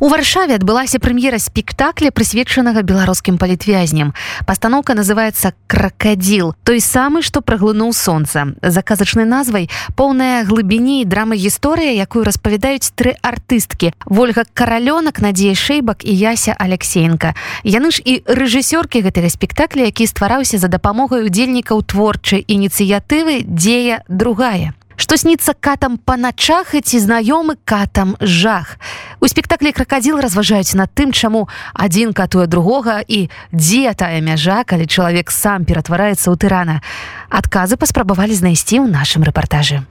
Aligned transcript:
У 0.00 0.08
варшаве 0.08 0.54
адбылася 0.54 1.00
прэм'ера 1.02 1.42
спектакля 1.42 2.12
прысвечанага 2.14 2.86
беларускім 2.86 3.34
палітвязням. 3.34 4.14
Пастаноўка 4.46 4.94
называется 4.94 5.54
кракадзіл 5.66 6.54
той 6.62 6.78
самы 6.78 7.22
што 7.22 7.42
праглынуў 7.42 7.90
сонца. 7.92 8.54
Заказачнай 8.62 9.26
назвай 9.26 9.66
поўная 9.98 10.46
глыбіні 10.46 11.02
і 11.02 11.04
драмы 11.04 11.34
гісторыя 11.34 11.98
якую 11.98 12.22
распавядаюць 12.22 12.94
тры 12.94 13.18
артысткі 13.26 13.90
ольга 14.06 14.46
каралёнак 14.54 15.18
надзея 15.18 15.58
шэйбак 15.58 16.06
і 16.06 16.14
яся 16.14 16.54
алексеенко 16.54 17.34
яны 17.64 17.90
ж 17.90 17.98
і 18.04 18.22
рэжысёркі 18.22 19.02
гэтага 19.02 19.30
спектакля 19.34 19.90
які 19.90 20.06
ствараўся 20.06 20.62
за 20.62 20.68
дапамогай 20.68 21.26
удзельнікаў 21.26 21.82
творчай 21.82 22.44
ініцыятывы 22.46 23.42
дзея 23.42 24.06
другая 24.06 24.78
што 24.98 25.16
сніцца 25.16 25.54
катам 25.54 25.96
па 25.96 26.18
начах 26.18 26.74
і 26.74 26.82
ці 26.82 26.98
знаёмы 26.98 27.54
катам 27.64 28.18
жах. 28.20 28.76
У 29.22 29.30
спектаклі 29.30 29.72
кракадзіл 29.72 30.18
разважаюць 30.18 30.74
над 30.74 30.90
тым, 30.92 31.14
чаму 31.14 31.46
адзін 31.72 32.12
катуе 32.12 32.50
другога 32.50 33.00
і 33.06 33.30
дзе 33.54 33.94
тая 33.94 34.18
мяжа, 34.20 34.66
калі 34.66 34.90
чалавек 34.90 35.30
сам 35.30 35.64
ператвараецца 35.64 36.28
ў 36.28 36.36
тырана. 36.36 36.82
Адказы 37.30 37.78
паспрабавалі 37.78 38.34
знайсці 38.34 38.82
ў 38.82 38.90
нашым 38.90 39.22
рэпартажы. 39.22 39.86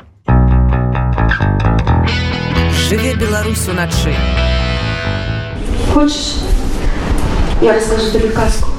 Жыве 2.92 3.16
Беларусь 3.16 3.68
уначы. 3.68 4.14
Хочешь, 5.94 6.36
я 7.62 7.74
расскажу 7.74 8.12
тебе 8.12 8.32
сказку? 8.32 8.77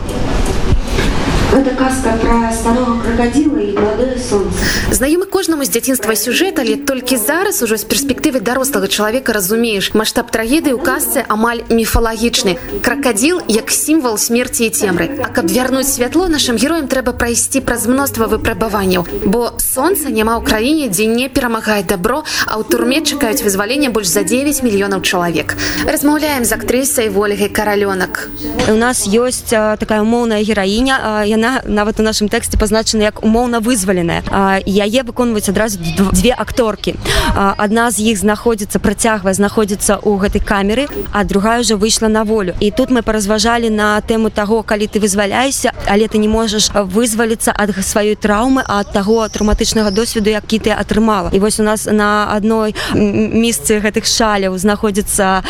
Это 1.51 1.71
казка 1.75 2.13
про 2.21 2.53
старого 2.53 3.01
крокодила 3.01 3.57
и 3.59 3.73
молодое 3.73 4.19
солнце. 4.19 4.59
Знаёмы 4.93 5.27
кожнаму 5.27 5.65
з 5.65 5.71
дзяцінства 5.71 6.13
сюжэт, 6.13 6.59
але 6.61 6.77
толькі 6.77 7.17
зараз 7.17 7.63
ужо 7.63 7.77
з 7.77 7.85
перспектывы 7.85 8.41
дарослага 8.41 8.87
чалавека 8.87 9.33
разумееш 9.33 9.95
маштаб 9.95 10.31
трагедыі 10.31 10.77
ў 10.77 10.81
казцы 10.85 11.25
амаль 11.29 11.65
міфалагічны. 11.73 12.59
Кракадзіл 12.85 13.41
як 13.49 13.71
сімвал 13.73 14.19
смерці 14.19 14.69
і 14.69 14.71
цемры. 14.71 15.09
А 15.25 15.33
каб 15.33 15.49
вярнуць 15.49 15.89
святло 15.89 16.29
нашым 16.29 16.61
героям 16.61 16.89
трэба 16.89 17.17
прайсці 17.17 17.65
праз 17.65 17.89
мноства 17.89 18.29
выпрабаванняў. 18.29 19.09
Бо 19.25 19.57
сонца 19.57 20.13
няма 20.13 20.37
ў 20.37 20.45
краіне, 20.45 20.89
дзе 20.93 21.07
не 21.09 21.29
перамагае 21.29 21.81
дабро, 21.83 22.25
а 22.45 22.61
ў 22.61 22.63
турме 22.69 23.01
чакаюць 23.01 23.41
вызвалення 23.41 23.89
больш 23.89 24.09
за 24.09 24.21
9 24.21 24.61
мільёнаў 24.63 25.01
чалавек. 25.01 25.57
Размаўляем 25.89 26.45
з 26.45 26.53
актрысай 26.53 27.09
ольгай 27.09 27.49
каралёнак. 27.49 28.29
У 28.69 28.77
нас 28.77 29.09
ёсць 29.09 29.49
такая 29.49 30.05
умоўная 30.05 30.45
гераіня, 30.45 31.25
яна 31.39 31.63
нават 31.65 32.01
у 32.01 32.03
нашым 32.03 32.29
тэксце 32.29 32.59
пазначана 32.59 33.09
як 33.09 33.23
умоўна 33.23 33.63
вызваленая 33.63 34.27
яе 34.67 35.01
выконваюць 35.07 35.49
адразу 35.49 35.79
дзве 35.79 36.35
акторкі 36.35 36.99
адна 37.35 37.91
з 37.95 38.11
іх 38.11 38.19
знаходзіцца 38.19 38.83
працягвае 38.83 39.35
знаходзіцца 39.39 40.03
ў 40.03 40.19
гэтай 40.19 40.43
камеры 40.43 40.85
а 41.13 41.25
другая 41.25 41.61
уже 41.61 41.77
выйшла 41.77 42.09
на 42.09 42.25
волю. 42.25 42.55
І 42.61 42.71
тут 42.71 42.91
мы 42.91 43.03
паразважалі 43.03 43.71
на 43.71 44.01
тэму 44.01 44.31
таго 44.31 44.63
калі 44.63 44.87
ты 44.87 44.99
вызваляешся 45.01 45.73
але 45.87 46.09
ты 46.09 46.19
не 46.19 46.29
можаш 46.29 46.71
вызваліцца 46.75 47.55
ад 47.55 47.71
сваёй 47.79 48.17
траўмы 48.17 48.65
ад 48.67 48.93
таго 48.93 49.29
траўматычнага 49.29 49.91
досведу 49.91 50.31
які 50.31 50.59
ты 50.59 50.71
атрымала 50.71 51.31
і 51.33 51.39
вось 51.39 51.61
у 51.61 51.63
нас 51.63 51.87
на 51.87 52.35
адной 52.35 52.75
месцы 52.95 53.79
гэтых 53.79 54.05
шаляў 54.05 54.59
знаходзіцца 54.59 55.43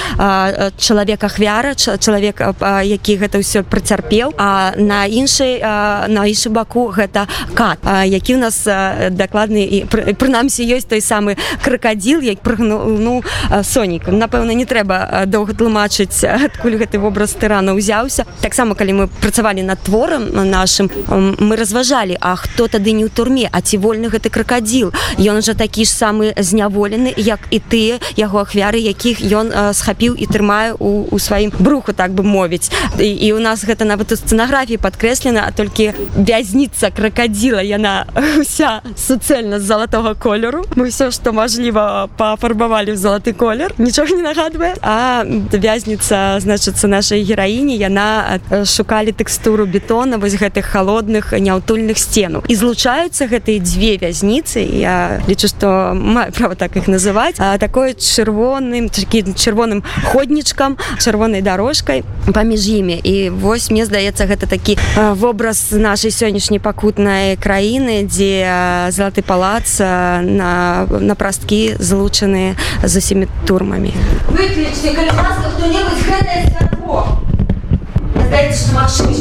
чалавек 0.76 1.24
ахвяра 1.24 1.74
чалавек 1.74 2.42
які 2.84 3.16
гэта 3.16 3.38
ўсё 3.38 3.62
працярпеў 3.62 4.34
а 4.36 4.74
на 4.76 5.06
іншай 5.06 5.62
на 6.08 6.26
іншы 6.28 6.50
баку 6.50 6.88
гэта 6.94 7.26
кат 7.54 7.82
які 8.04 8.36
у 8.36 8.40
нас 8.44 8.62
дакладны 9.10 9.64
і 9.64 9.78
прынамсі 9.88 10.66
ёсць 10.66 10.88
той 10.88 11.00
самы 11.00 11.36
кракадзіл 11.64 12.20
як 12.20 12.40
прыгнуў 12.44 12.98
ну 12.98 13.22
сонік. 13.62 14.08
Напэўна 14.08 14.54
не 14.54 14.66
трэба 14.68 15.24
доўга 15.26 15.54
тлумачыць 15.54 16.24
адкуль 16.24 16.78
гэты 16.78 16.98
вобраз 16.98 17.34
тырана 17.34 17.74
ўзяўся. 17.74 18.26
Таксама 18.40 18.74
калі 18.74 18.92
мы 18.92 19.04
працавалі 19.08 19.62
над 19.62 19.82
творам 19.82 20.28
нашым 20.32 20.90
мы 21.08 21.56
разважалі 21.56 22.18
А 22.20 22.36
хто 22.36 22.68
тады 22.68 22.92
не 22.92 23.04
ў 23.04 23.10
турме 23.10 23.48
а 23.50 23.60
ці 23.60 23.78
вольны 23.78 24.08
гэты 24.10 24.30
кракадзіл? 24.30 24.92
Ён 25.18 25.42
жа 25.42 25.54
такі 25.54 25.84
ж 25.84 25.90
самы 25.90 26.34
зняволены 26.36 27.14
як 27.16 27.40
і 27.50 27.58
тыя 27.58 28.00
яго 28.16 28.42
ахвяры 28.42 28.78
якіх 28.82 29.22
ён 29.22 29.72
схапіў 29.72 30.14
і 30.18 30.26
трымае 30.26 30.74
у, 30.78 31.06
у 31.10 31.18
сваім 31.18 31.52
бруху 31.58 31.92
так 31.92 32.12
бы 32.12 32.22
мовіць. 32.22 32.70
І, 32.98 33.08
і 33.08 33.32
у 33.32 33.40
нас 33.40 33.64
гэта 33.64 33.84
нават 33.84 34.12
у 34.12 34.16
сцэнаграфіі 34.16 34.82
падкрэслена 34.82 35.46
толькі 35.68 35.92
вязніца 36.16 36.90
кракадзіла 36.90 37.62
яна 37.62 38.06
вся 38.44 38.80
суцэльна 38.96 39.60
з 39.60 39.62
залатога 39.62 40.14
колеру. 40.14 40.64
Мы 40.76 40.88
все 40.88 41.10
што 41.10 41.32
мажліва 41.32 42.08
пафарбавалі 42.16 42.92
в 42.92 42.96
залаты 42.96 43.32
колер 43.32 43.74
нічога 43.78 44.16
не 44.16 44.22
нагадвае 44.22 44.74
а 44.82 45.24
вязніца 45.52 46.40
значыцца 46.40 46.88
нашай 46.88 47.22
гераіні 47.22 47.76
яна 47.76 48.40
шукалі 48.64 49.12
тэкстуру 49.12 49.66
бетона 49.66 50.18
вось 50.18 50.38
гэтых 50.40 50.64
холодных 50.64 51.32
няўтульных 51.32 51.98
сценаў 51.98 52.48
і 52.48 52.54
злучаюцца 52.54 53.28
гэтыя 53.28 53.60
дзве 53.60 53.98
вязніцы 54.00 54.64
я 54.64 55.20
лічу 55.28 55.48
што 55.48 55.92
маю 55.94 56.32
права 56.32 56.54
так 56.54 56.76
іх 56.76 56.88
называць 56.88 57.36
а 57.38 57.58
такой 57.58 57.94
чырвоным 57.94 58.88
такі 58.88 59.34
чырвоным 59.36 59.84
ходнічкам 60.04 60.78
чырвонай 60.98 61.42
дорожкой 61.42 62.04
паміж 62.32 62.68
імі 62.68 63.00
і 63.04 63.30
вось 63.30 63.70
мне 63.70 63.84
здаецца 63.84 64.24
гэта 64.24 64.46
такі 64.46 64.78
вобраз 64.96 65.57
вобраз 65.58 65.70
нашай 65.70 66.10
сённяшняй 66.10 66.60
пакутнай 66.60 67.36
краіны 67.36 68.06
дзе 68.06 68.90
залаты 68.90 69.22
палац 69.22 69.78
на 69.80 70.86
на 70.88 71.14
прасткі 71.14 71.76
злучаны 71.78 72.56
з 72.82 72.96
усімі 72.96 73.28
турмамі 73.46 73.92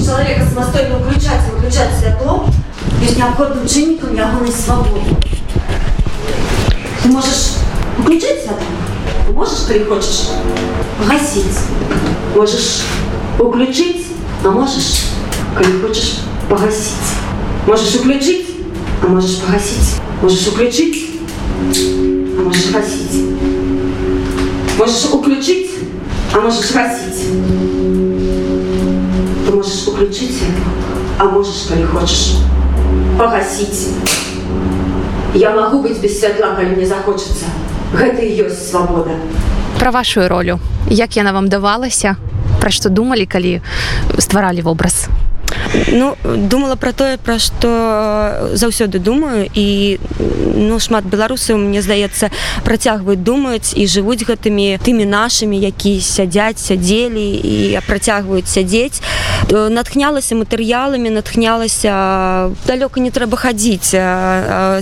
человека 0.06 0.46
самостойно 0.54 0.98
выключать 1.00 1.42
выключать 1.52 1.94
святло 2.00 2.46
есть 3.02 3.18
необходным 3.18 3.68
чинником 3.68 4.16
ягоной 4.16 4.52
свободы 4.52 5.02
ты 7.04 7.10
можешь 7.10 7.58
включить 8.00 8.42
святло 8.44 8.68
ты 9.28 9.34
можешь 9.34 9.60
ты 9.68 9.86
хочешь? 9.86 10.30
Гасить 11.08 11.60
можешь 12.36 12.84
уключить 13.40 14.08
а 14.44 14.50
можешь 14.50 15.04
коли 15.56 15.82
хочешь 15.82 16.27
погасить. 16.50 16.94
Можешь 17.68 17.96
включить, 17.96 18.46
а 19.04 19.08
можешь 19.08 19.40
погасить. 19.42 20.02
Можешь 20.22 20.48
включить, 20.48 21.10
а 22.38 22.42
можешь 22.44 22.72
гасить. 22.72 23.24
Можешь 24.78 25.06
уключить, 25.12 25.70
а 26.34 26.40
можешь 26.40 26.72
гасить. 26.72 27.26
Ты 29.46 29.52
можешь 29.52 29.88
уключить, 29.88 30.44
а 31.20 31.26
можешь, 31.26 31.68
коли 31.68 31.84
хочешь, 31.84 32.36
погасить. 33.18 33.90
Я 35.34 35.52
могу 35.52 35.82
быть 35.82 36.00
без 36.00 36.20
святла, 36.20 36.56
коли 36.56 36.68
мне 36.68 36.86
захочется. 36.86 37.46
Гэта 37.94 38.22
и 38.22 38.36
есть 38.36 38.70
свобода. 38.70 39.12
Про 39.80 39.92
вашу 39.92 40.28
ролю. 40.28 40.60
Як 40.90 41.18
яна 41.18 41.32
вам 41.32 41.48
давалася? 41.48 42.16
Пра 42.60 42.72
што 42.72 42.90
думалі, 42.90 43.26
калі 43.26 43.62
стваралі 44.20 44.62
вобраз? 44.62 45.08
Ну 45.92 46.16
думала 46.24 46.76
про 46.76 46.94
тое 46.94 47.18
пра 47.18 47.40
што 47.40 48.52
заўсёды 48.54 49.00
думаю 49.00 49.50
і 49.54 50.00
ну 50.58 50.80
шмат 50.80 51.06
беларусаў 51.06 51.58
мне 51.58 51.82
здаецца 51.82 52.30
працягваюць 52.64 53.22
думаюць 53.22 53.74
і 53.78 53.88
жывуць 53.88 54.26
гэтымі 54.26 54.80
тымі 54.84 55.06
нашымі 55.06 55.60
які 55.60 56.02
сядзяць 56.02 56.60
сядзелі 56.60 57.26
і 57.44 57.80
працягваюць 57.88 58.48
сядзець 58.48 59.02
натхнялася 59.52 60.36
матэрыяламі 60.36 61.14
натхнялася 61.14 62.52
далёка 62.68 63.00
не 63.00 63.12
трэба 63.12 63.38
хадзіць 63.38 63.94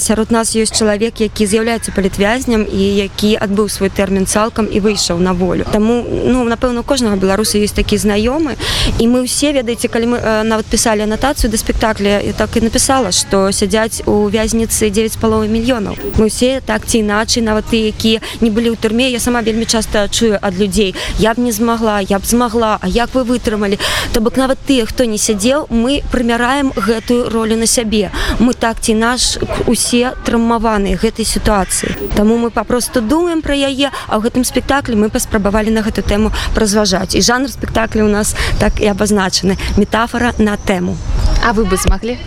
сярод 0.01 0.31
нас 0.31 0.55
ёсць 0.55 0.73
чалавек 0.73 1.19
які 1.19 1.45
з'яўляецца 1.45 1.91
палітвязням 1.91 2.65
і 2.65 2.83
які 2.95 3.35
адбыў 3.35 3.69
свой 3.69 3.89
тэрмін 3.89 4.25
цалкам 4.25 4.65
і 4.71 4.79
выйшаў 4.79 5.19
на 5.19 5.33
волю. 5.33 5.65
Таму 5.71 6.03
ну 6.07 6.43
напэўна 6.43 6.83
кожнага 6.83 7.15
беларуса 7.15 7.59
ёсць 7.59 7.75
такі 7.75 7.97
знаёмы 7.97 8.55
і 8.99 9.05
мы 9.07 9.25
ўсе 9.27 9.51
ведаеце 9.51 9.87
калі 9.87 10.15
мы 10.15 10.17
нават 10.55 10.71
пісалі 10.71 11.03
анатацыю 11.03 11.51
да 11.51 11.57
спектакля 11.57 12.23
і 12.23 12.31
так 12.31 12.55
і 12.55 12.61
напісала 12.63 13.11
што 13.11 13.51
сядзяць 13.51 14.07
у 14.07 14.31
вязніцы 14.31 14.87
9 14.87 15.11
з 15.11 15.17
паловы 15.19 15.51
мільёнаў 15.51 15.99
мы 16.15 16.31
усе 16.31 16.63
так 16.63 16.87
ці 16.87 17.03
іначай 17.03 17.43
нават 17.43 17.67
ты 17.67 17.91
якія 17.91 18.23
не 18.39 18.47
былі 18.47 18.71
ў 18.71 18.79
турме. 18.79 19.11
Я 19.11 19.19
сама 19.19 19.43
вельмі 19.43 19.65
часта 19.67 20.07
чую 20.07 20.39
ад 20.39 20.55
людзей 20.55 20.95
я 21.19 21.35
б 21.35 21.43
не 21.43 21.51
змагла 21.51 21.99
я 21.99 22.19
б 22.19 22.23
змагла 22.23 22.79
А 22.81 22.87
як 22.87 23.13
вы 23.13 23.23
вытрымалі? 23.23 23.79
То 24.13 24.21
бок 24.21 24.37
нават 24.37 24.57
тыя 24.63 24.85
хто 24.85 25.03
не 25.03 25.17
сядзеў 25.17 25.67
мы 25.69 26.03
прымяраем 26.11 26.71
гэтую 26.71 27.29
ролю 27.29 27.57
на 27.57 27.67
сябе. 27.67 28.11
Мы 28.39 28.53
так 28.53 28.79
ці 28.79 28.93
наш 28.93 29.37
усе 29.67 30.13
траўмаваны 30.23 30.95
гэтай 30.95 31.25
сітуацыі. 31.25 32.15
Таму 32.15 32.37
мы 32.37 32.49
папросту 32.49 33.01
думаем 33.01 33.41
пра 33.41 33.55
яе 33.55 33.91
а 34.07 34.15
ў 34.15 34.23
гэтым 34.23 34.47
спектаклі 34.47 34.95
мы 34.95 35.09
паспрабавалі 35.09 35.75
на 35.75 35.83
гэту 35.83 35.99
тэму 35.99 36.31
разважаць. 36.55 37.15
І 37.15 37.21
жанр 37.21 37.51
спектакля 37.51 38.05
у 38.05 38.09
нас 38.09 38.35
так 38.59 38.79
і 38.79 38.87
абазначаны. 38.87 39.57
Метафора 39.77 40.33
на 40.45 40.57
тему. 40.57 40.97
А 41.43 41.53
вы 41.53 41.65
бы 41.65 41.77
змаглі? 41.77 42.17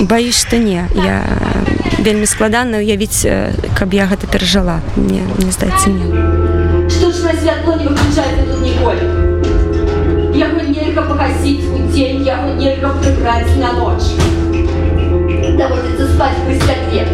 Боюсь, 0.00 0.40
что 0.40 0.56
не. 0.56 0.88
Я 0.94 1.22
э, 1.22 2.02
вельмі 2.02 2.26
складана 2.26 2.78
уявіць, 2.78 3.24
э, 3.24 3.52
каб 3.78 3.94
я 3.94 4.06
гэта 4.06 4.26
перажыла. 4.26 4.80
Мне, 4.96 5.22
мне 5.38 5.52
здаецца, 5.52 5.90
не. 5.90 6.04
Штучное 6.90 7.36
святло 7.36 7.76
не 7.76 7.86
выключается 7.88 8.42
тут 8.48 8.60
ніколі. 8.62 9.04
Яго 10.34 10.60
нельга 10.62 11.02
пагасіць 11.02 11.68
у 11.68 11.78
дзень, 11.92 12.24
яго 12.26 12.54
нельга 12.56 12.88
прыбраць 13.00 13.56
на 13.60 13.72
ночь. 13.72 14.08
Даводится 15.58 16.08
спать 16.14 16.38
в 16.40 16.48
высоте. 16.48 17.04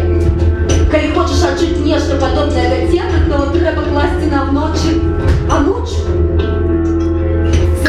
Калі 0.91 1.07
хочаш 1.15 1.43
адчуць 1.43 1.83
нешта 1.85 2.15
падобнае 2.15 2.67
да 2.71 2.79
цемры, 2.91 3.19
то 3.29 3.51
трэба 3.51 3.81
класці 3.91 4.31
нам 4.31 4.55
ночы, 4.55 4.95
а 5.51 5.59
ночь 5.59 6.50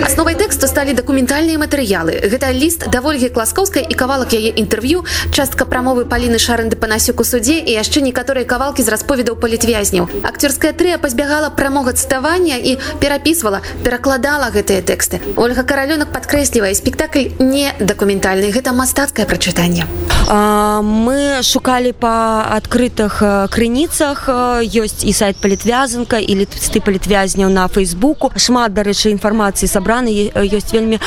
Асновай 0.02 0.34
тэксту 0.34 0.66
сталі 0.66 0.98
дакументальныя 0.98 1.62
матэрыялы. 1.62 2.18
Гэта 2.26 2.50
ліст 2.50 2.90
да 2.90 2.98
Вольгі 3.00 3.30
Класкоўскай 3.30 3.86
і 3.86 3.94
кавалак 3.94 4.34
яе 4.34 4.50
інтэрв'ю, 4.50 5.06
частка 5.30 5.62
прамовы 5.62 6.04
Паліны 6.10 6.42
Шарэнды 6.42 6.74
Панасюк 6.74 7.22
у 7.22 7.24
судзе 7.24 7.62
і 7.62 7.70
яшчэ 7.70 8.02
некаторыя 8.02 8.42
кавалкі 8.42 8.82
з 8.82 8.90
расповедаў 8.90 9.38
палітвязняў. 9.38 10.10
Акцёрская 10.26 10.74
трыя 10.74 10.98
пазбягала 10.98 11.54
прамога 11.54 11.94
цытавання 11.94 12.58
і 12.58 12.82
перапісвала, 12.98 13.62
перакладала 13.86 14.50
гэтыя 14.50 14.82
тэксты. 14.82 15.22
Ольга 15.38 15.62
Каралёнак 15.62 16.10
падкрэслівае 16.10 16.74
спектакль 16.74 17.30
не 17.38 17.70
дакументальны, 17.78 18.50
гэта 18.50 18.74
мастацкае 18.74 19.26
прачытанне. 19.30 19.86
Мы 20.32 21.42
шукалі 21.42 21.92
па 21.92 22.46
адкрытых 22.56 23.22
э, 23.22 23.48
крыніцах 23.50 24.28
э, 24.28 24.64
ёсць 24.64 25.04
і 25.04 25.12
сайт 25.12 25.36
палітвязанка 25.36 26.22
і 26.22 26.32
лісты 26.40 26.80
палітвязняў 26.80 27.50
на 27.50 27.66
фейсбуку 27.68 28.30
шмат 28.36 28.72
дарэчы 28.72 29.10
інфармацыі 29.12 29.68
сабраны 30.02 30.56
ёсць 30.56 30.72
вельмі 30.72 30.98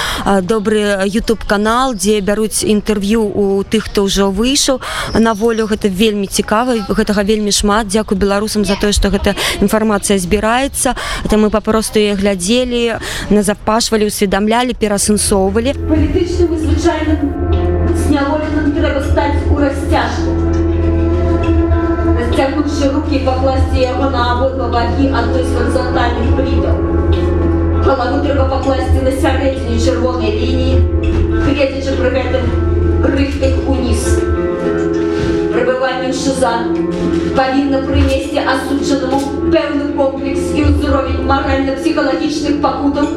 добры 0.44 1.06
youtube 1.06 1.46
канал 1.48 1.96
дзе 1.96 2.22
бяруць 2.22 2.64
інтэрв'ю 2.64 3.22
у 3.22 3.64
тых 3.64 3.90
хто 3.90 4.04
ўжо 4.08 4.32
выйшаў 4.32 4.80
на 5.20 5.34
волю 5.34 5.68
гэта 5.68 5.88
вельмі 5.90 6.28
цікава 6.28 6.88
гэтага 6.88 7.24
вельмі 7.24 7.52
шмат 7.52 7.88
дзякую 7.88 8.18
беларусам 8.18 8.66
за 8.66 8.76
тое 8.76 8.92
што 8.92 9.10
гэта 9.10 9.36
інфармацыя 9.62 10.18
збіраецца 10.20 10.96
это 11.26 11.38
мы 11.38 11.50
папросту 11.50 12.00
яе 12.00 12.16
глядзелі 12.16 13.00
назапашвалі 13.30 14.08
усведамлялі 14.08 14.74
перасэнсоўвалі 14.74 15.76
палітычным 15.76 16.56
і 16.56 16.58
звычайным 16.64 17.20
зняволеным 18.08 18.72
трэба 18.76 19.02
стаць 19.02 19.44
у 19.50 19.60
расцяжку. 19.60 20.32
Расцягнуўшы 22.16 22.92
рукі 22.96 23.24
пакласці 23.26 23.80
яго 23.82 24.10
на 24.14 24.22
абодва 24.36 24.68
бакі 24.70 25.10
адной 25.10 25.44
з 25.44 25.52
гарызантальных 25.58 26.36
плітаў. 26.38 26.85
Галаву 27.86 28.24
трэба 28.26 28.46
пакласці 28.50 29.02
на 29.06 29.12
сярэдзіне 29.14 29.76
чырвонай 29.78 30.32
лініі, 30.34 30.78
гледзячы 31.46 31.92
пры 32.00 32.10
гэтым 32.16 32.46
рыхтых 33.14 33.60
уніз. 33.70 34.08
Прыбыванне 35.54 36.10
шызан 36.10 36.74
павінна 37.38 37.84
прынесці 37.86 38.42
асуджанаму 38.42 39.20
пэўны 39.54 39.86
комплекс 40.00 40.48
і 40.58 40.66
ўзровень 40.66 41.30
маральна-псіхалагічных 41.30 42.58
пакутаў 42.66 43.12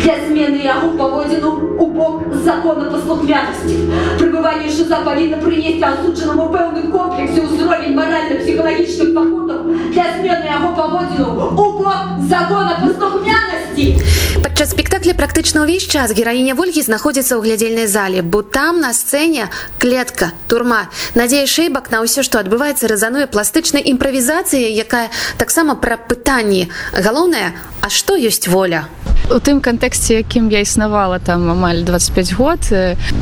для 0.00 0.16
змены 0.24 0.64
яго 0.64 0.88
паводзіну 1.02 1.52
у 1.84 1.90
бок 1.92 2.24
закона 2.48 2.88
паслухмянасці. 2.94 3.76
Прыбыванне 4.22 4.72
шыза 4.72 5.02
павінна 5.04 5.42
прынесці 5.44 5.84
асуджанаму 5.90 6.48
пэўны 6.56 6.88
комплекс 6.96 7.36
і 7.36 7.44
ўзровень 7.44 8.00
маральна-псіхалагічных 8.00 9.12
пакутаў 9.20 9.68
для 9.92 10.08
змены 10.16 10.48
яго 10.48 10.72
паводзіну 10.80 11.52
у 11.52 11.68
бок 11.76 12.18
закона 12.32 12.80
паслухмянасці. 12.80 13.63
Падчас 13.74 14.70
спектакля 14.70 15.18
практычна 15.18 15.66
ўвесь 15.66 15.82
час 15.90 16.14
гераіня 16.14 16.54
ольгі 16.54 16.78
знаходзіцца 16.78 17.34
ў 17.34 17.42
глядзельнай 17.42 17.90
зале 17.90 18.22
бо 18.22 18.46
там 18.46 18.78
на 18.78 18.94
сцэне 18.94 19.50
клетка 19.82 20.30
турма. 20.46 20.86
Надзея 21.18 21.42
шэйбак 21.42 21.90
на 21.90 22.06
ўсё 22.06 22.22
што 22.22 22.38
адбываецца 22.38 22.86
рэзануе 22.86 23.26
пластычнай 23.26 23.82
імправізацыяй 23.90 24.70
якая 24.78 25.10
таксама 25.42 25.74
пра 25.74 25.98
пытанні. 25.98 26.70
Галоўнае 26.94 27.58
а 27.82 27.90
што 27.90 28.14
ёсць 28.14 28.46
воля? 28.46 28.86
У 29.26 29.42
тым 29.42 29.58
кантэксце 29.58 30.22
якім 30.22 30.54
я 30.54 30.62
існавала 30.62 31.18
там 31.18 31.50
амаль 31.50 31.82
25 31.82 32.38
год 32.38 32.62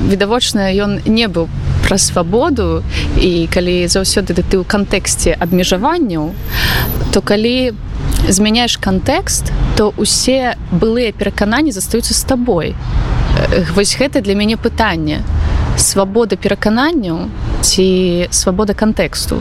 відавочна 0.05 0.69
ён 0.69 1.01
не 1.09 1.33
быў 1.33 1.49
пра 1.89 1.97
свабоду. 1.97 2.85
І 3.17 3.49
калі 3.49 3.89
заўсёды 3.89 4.37
ты 4.37 4.61
ў 4.61 4.69
кантэксце 4.69 5.33
абмежаванняў 5.33 6.37
то 7.13 7.25
калі 7.25 7.73
змяняеш 8.29 8.79
кантэкст 8.79 9.53
то 9.77 9.93
усе 9.97 10.57
былыя 10.71 11.13
перакананні 11.13 11.73
застаюцца 11.73 12.15
з 12.15 12.23
табой. 12.25 12.75
Вось 13.75 13.97
гэта 13.97 14.21
для 14.21 14.35
мяне 14.35 14.57
пытанне. 14.57 15.23
Свабода 15.77 16.37
перакананняў 16.37 17.29
ці 17.63 18.29
свабода 18.31 18.75
кантэксту 18.75 19.41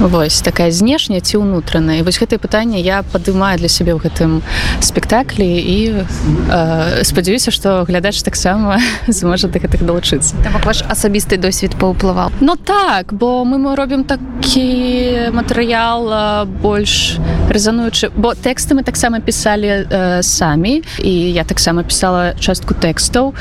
Вось 0.00 0.40
такая 0.40 0.70
знешняя 0.72 1.20
ці 1.20 1.44
ўнутраная. 1.44 2.00
Вось 2.00 2.16
гэтае 2.16 2.40
пытанне 2.40 2.80
я 2.80 3.04
падымаю 3.04 3.60
для 3.60 3.68
сябе 3.68 3.92
ў 3.92 4.00
гэтым 4.00 4.40
спектаклі 4.80 5.44
і 5.44 5.76
э, 6.48 7.04
спадзяюся 7.04 7.52
што 7.52 7.84
глядач 7.84 8.16
таксама 8.24 8.80
зможа 9.12 9.52
да 9.52 9.60
гэтых 9.60 9.84
далучыцца. 9.84 10.40
Ваш 10.64 10.80
асабісты 10.88 11.36
досвед 11.36 11.76
паўплываў? 11.76 12.32
Ну 12.40 12.56
так 12.56 13.12
бо 13.12 13.44
мы 13.44 13.60
мы 13.60 13.76
робім 13.76 14.08
такі 14.08 15.28
матэрыял 15.36 16.48
больш 16.64 17.20
рэзануючы. 17.50 18.10
Бо 18.16 18.32
тэксты 18.32 18.74
мы 18.74 18.82
таксама 18.82 19.20
пісалі 19.20 19.84
э, 19.84 20.22
самі. 20.22 20.82
І 21.02 21.12
я 21.32 21.44
таксама 21.44 21.82
пісала 21.82 22.32
частку 22.40 22.74
тэкстаў. 22.74 23.34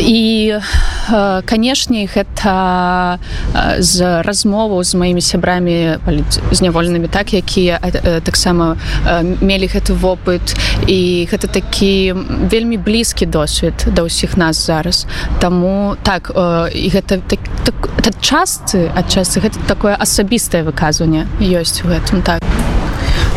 І 0.00 0.54
э, 0.56 1.42
канешне 1.44 2.06
гэта 2.06 3.18
э, 3.52 3.82
з 3.82 4.22
размоваў 4.22 4.82
з 4.84 4.94
маімі 4.94 5.20
сябрамі 5.20 5.73
зняволенымі 6.50 7.08
так 7.08 7.34
якія 7.34 7.78
таксама 8.24 8.76
мелі 9.40 9.66
гэты 9.70 9.94
вопыт. 9.94 10.54
І 10.86 11.28
гэта 11.30 11.48
такі 11.48 12.12
вельмі 12.50 12.76
блізкі 12.76 13.26
досвед 13.26 13.86
да 13.88 14.04
ўсіх 14.04 14.36
нас 14.36 14.60
зараз. 14.66 15.06
Таму 15.40 15.96
так 16.02 16.30
і 16.34 16.86
гэта 16.92 17.20
так, 17.24 17.40
так, 17.64 18.14
частцы 18.20 18.90
ад 18.94 19.08
часы 19.08 19.40
гэта 19.40 19.58
такое 19.66 19.94
асабістае 19.96 20.62
выказванне 20.64 21.26
ёсць 21.40 21.84
у 21.84 21.88
гэтым 21.88 22.22
так. 22.22 22.40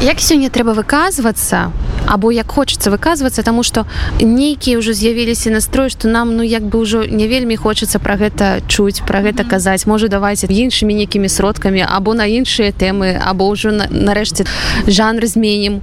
Як 0.01 0.19
сёння 0.21 0.49
трэба 0.49 0.77
выказвацца 0.77 1.71
або 2.07 2.31
як 2.31 2.51
хочацца 2.51 2.89
выказвацца 2.89 3.43
тому 3.43 3.63
что 3.63 3.85
нейкія 4.19 4.79
ўжо 4.79 4.93
з'явіліся 4.93 5.51
настрой 5.51 5.89
что 5.89 6.07
нам 6.07 6.35
ну 6.35 6.43
як 6.43 6.63
бы 6.63 6.79
ўжо 6.79 7.05
не 7.05 7.27
вельмі 7.27 7.55
хочацца 7.55 7.99
про 7.99 8.15
гэта 8.15 8.63
чуць 8.67 9.01
про 9.05 9.21
гэта 9.21 9.43
казаць. 9.43 9.85
Можа 9.85 10.07
давайте 10.07 10.47
іншымі 10.47 10.93
нейкімі 10.93 11.29
сродкамі 11.29 11.85
або 11.85 12.13
на 12.13 12.25
іншыя 12.25 12.71
тэмы 12.71 13.19
або 13.19 13.51
ўжо 13.51 13.71
нарэшце 13.75 14.47
жанр 14.87 15.27
зменім. 15.27 15.81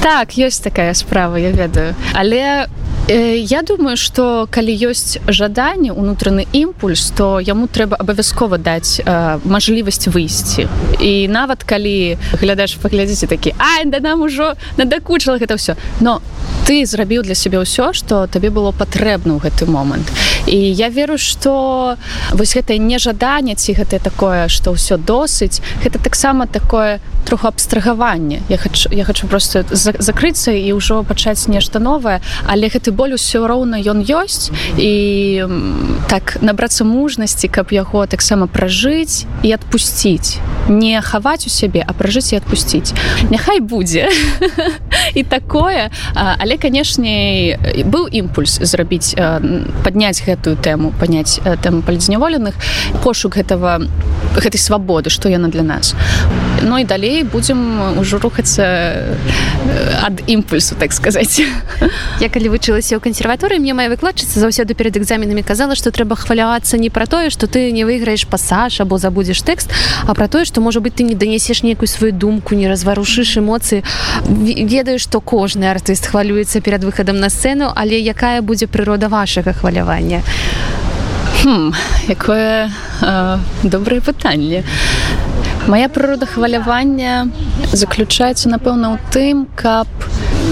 Так 0.00 0.38
ёсць 0.38 0.62
такая 0.62 0.94
справа 0.94 1.36
я 1.36 1.50
ведаю. 1.50 1.94
Але 2.14 2.66
у 2.66 2.85
Я 3.08 3.62
думаю, 3.62 3.96
што 3.96 4.48
калі 4.50 4.74
ёсць 4.90 5.22
жаданне 5.30 5.94
унутраны 5.94 6.42
імпульс, 6.50 7.14
то 7.14 7.38
яму 7.38 7.70
трэба 7.70 7.94
абавязкова 8.02 8.58
даць 8.58 8.98
э, 8.98 9.38
мажлівасць 9.46 10.10
выйсці. 10.10 10.66
І 10.98 11.28
нават 11.30 11.62
калі 11.62 12.18
глядаеш 12.42 12.74
паглядзіце 12.82 13.30
такі 13.30 13.54
Ай 13.62 13.86
да 13.86 14.02
нам 14.02 14.26
ужо 14.26 14.58
надакучала 14.76 15.38
гэта 15.38 15.54
ўсё. 15.54 15.78
Но 16.02 16.18
ты 16.66 16.82
зрабіў 16.82 17.22
для 17.22 17.38
сябе 17.38 17.62
ўсё, 17.62 17.94
што 17.94 18.26
табе 18.26 18.50
было 18.50 18.74
патрэбна 18.74 19.38
ў 19.38 19.40
гэты 19.46 19.70
момант. 19.70 20.10
І 20.50 20.58
я 20.58 20.90
веру, 20.90 21.14
што 21.14 21.94
вось 22.34 22.58
гэтае 22.58 22.82
нежаданне 22.82 23.54
ці 23.54 23.78
гэтае 23.78 24.02
такое, 24.02 24.50
што 24.50 24.74
ўсё 24.74 24.98
досыць, 24.98 25.62
гэта 25.78 26.02
таксама 26.02 26.50
такое 26.50 26.98
троху 27.26 27.48
абстрагаванне. 27.48 28.42
Я 28.48 28.56
хочу, 28.56 28.88
я 28.92 29.04
хочу 29.04 29.26
просто 29.26 29.64
закрыцца 29.72 30.52
і 30.52 30.72
ўжо 30.72 31.02
пачаць 31.02 31.48
нешта 31.48 31.78
новае, 31.78 32.20
але 32.46 32.70
гэты 32.70 32.94
боль 32.94 33.18
усё 33.18 33.46
роўна 33.50 33.82
ён 33.82 34.06
ёсць. 34.06 34.54
І 34.78 35.44
так 36.08 36.38
набрацца 36.40 36.84
мужнасці 36.86 37.48
каб 37.48 37.74
яго 37.74 38.06
таксама 38.06 38.46
пражыць 38.46 39.26
і 39.42 39.52
адпусціць. 39.52 40.38
Не 40.68 41.02
хаваць 41.02 41.46
у 41.46 41.50
сябе 41.50 41.82
а 41.82 41.92
пражыць 41.92 42.32
і 42.32 42.38
адпусціць. 42.38 42.94
Няхай 43.30 43.60
будзе. 43.60 44.08
І 45.14 45.22
такое. 45.22 45.90
Але 46.14 46.56
канешне 46.56 47.58
быў 47.84 48.06
імпульс 48.06 48.60
зрабіць 48.62 49.18
падняць 49.82 50.22
гэтую 50.22 50.56
тэму 50.62 50.92
паняць 51.00 51.40
тэму 51.42 51.82
палізняволеных 51.82 52.54
пошук 53.02 53.36
гэтага 53.36 53.82
гэтай 54.36 54.60
свабоды 54.60 55.10
што 55.10 55.28
яна 55.28 55.48
для 55.48 55.62
нас 55.62 55.94
Ну 56.62 56.78
і 56.78 56.84
далей 56.84 57.22
будзем 57.22 57.98
ужо 57.98 58.18
рухацца 58.18 58.64
ад 60.02 60.22
імпульсу 60.26 60.74
так 60.74 60.92
сказаць 60.92 61.40
я 62.20 62.28
калі 62.28 62.48
вучылася 62.54 62.96
ў 62.96 63.00
кансерваторыі 63.02 63.60
мне 63.60 63.74
моя 63.74 63.90
выкладчыца 63.92 64.40
заўсёды 64.40 64.74
перед 64.74 64.96
экзаменамі 64.96 65.42
казала 65.42 65.74
што 65.74 65.90
трэба 65.90 66.16
хвалявацца 66.16 66.78
не 66.78 66.90
пра 66.90 67.06
тое 67.06 67.30
што 67.30 67.46
ты 67.46 67.72
не 67.72 67.84
выйграеш 67.84 68.26
пасаж 68.26 68.80
або 68.80 68.98
забудзеш 68.98 69.42
тэкст 69.42 69.72
а 70.06 70.14
пра 70.14 70.28
тое 70.28 70.44
што 70.44 70.60
можа 70.60 70.80
быть 70.80 70.94
ты 70.94 71.02
не 71.04 71.14
данесеш 71.14 71.62
нейкую 71.62 71.88
сваю 71.88 72.12
думку 72.12 72.54
не 72.54 72.68
разварушыш 72.68 73.38
эмоцыі 73.38 73.82
ведаю 74.24 74.98
што 74.98 75.20
кожны 75.20 75.68
артыст 75.70 76.06
хвалюецца 76.06 76.60
перад 76.60 76.84
выхадам 76.84 77.20
на 77.20 77.28
сцэну 77.28 77.72
але 77.74 78.00
якая 78.00 78.40
будзе 78.42 78.66
прырода 78.66 79.08
вашага 79.08 79.52
хвалявання? 79.52 80.22
Хм, 81.42 81.72
якое 82.08 82.70
э, 83.02 83.38
добрае 83.62 84.00
пытанне 84.00 84.64
Мая 85.66 85.88
прырода 85.88 86.26
хвалявання 86.26 87.26
заключаецца 87.72 88.46
напэўна 88.48 88.94
ў 88.94 88.96
тым 89.10 89.50
каб 89.58 89.90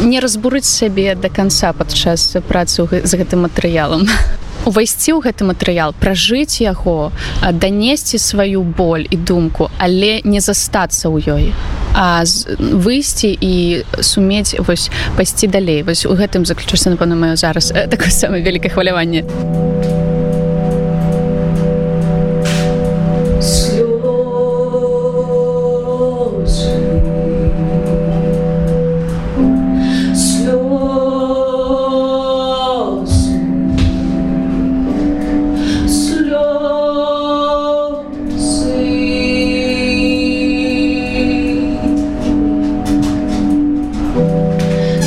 у 0.03 0.05
не 0.05 0.21
разбурыць 0.21 0.67
сябе 0.67 1.15
до 1.15 1.29
конца 1.29 1.73
падчас 1.73 2.37
працы 2.49 2.83
з 2.83 3.13
гэтым 3.15 3.47
матэрыялам. 3.47 4.11
Увайсці 4.67 5.15
ў 5.15 5.23
гэты 5.23 5.47
матэрыял 5.47 5.95
пражыць 5.95 6.59
яго 6.59 7.13
данесці 7.47 8.19
сваю 8.19 8.65
боль 8.65 9.07
і 9.07 9.17
думку 9.17 9.71
але 9.79 10.19
не 10.25 10.41
застацца 10.41 11.07
ў 11.07 11.23
ёй 11.31 11.55
а 11.95 12.27
выйсці 12.59 13.31
і 13.39 13.55
сумець 14.03 14.59
вось 14.59 14.91
пайсці 15.15 15.47
далей. 15.47 15.87
Вось 15.87 16.03
у 16.11 16.19
гэтым 16.19 16.43
заключыцца 16.43 16.91
напэўна 16.91 17.15
маё 17.15 17.39
зараз 17.39 17.71
такое 17.71 18.11
самае 18.11 18.43
вялікае 18.43 18.75
хваляванне. 18.75 19.23
у 19.23 19.74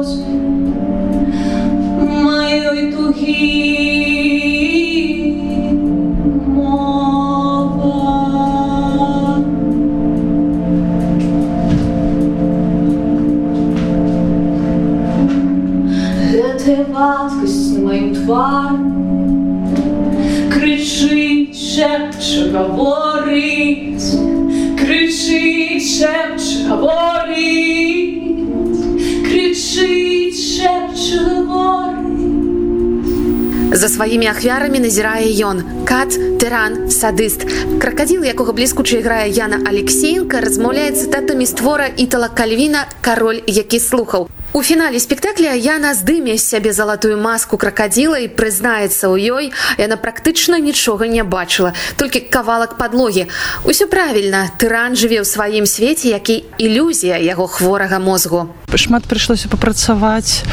За 33.71 33.89
сваімі 33.89 34.27
ахвярамі 34.27 34.79
назірае 34.79 35.31
ён. 35.41 35.63
Кат 35.89 36.13
тыран 36.39 36.91
садыст 36.93 37.47
кракадзіл 37.81 38.27
якога 38.27 38.53
бліскуча 38.53 38.99
іграе 38.99 39.31
Яна 39.31 39.57
алексеенко 39.65 40.43
размаўляе 40.43 40.91
цытатамі 40.91 41.47
створа 41.49 41.87
італа 41.97 42.29
кальвіна 42.29 42.85
кароль 43.01 43.41
які 43.47 43.79
слухаў 43.79 44.27
У 44.53 44.59
фінале 44.63 44.99
спектакля 44.99 45.53
Яна 45.55 45.93
здыме 45.95 46.35
з 46.35 46.43
сябе 46.43 46.73
залатую 46.75 47.15
маску 47.15 47.55
кракадзіла 47.55 48.19
і 48.19 48.27
прызнаецца 48.35 49.07
ў 49.07 49.15
ёй, 49.31 49.45
яна 49.79 49.95
практычна 49.95 50.59
нічога 50.59 51.07
не 51.07 51.23
бачыла, 51.23 51.71
толькі 51.95 52.19
кавалак 52.27 52.75
падлогі. 52.75 53.31
Усё 53.63 53.87
правільна, 53.87 54.51
тыран 54.59 54.99
жыве 54.99 55.23
ў 55.23 55.25
сваім 55.25 55.63
свеце, 55.63 56.11
які 56.11 56.43
ілюзія 56.59 57.15
яго 57.23 57.47
хворага 57.47 58.03
мозгу. 58.03 58.51
Шмат 58.75 59.07
прыйшлося 59.07 59.47
папрацаваць 59.47 60.43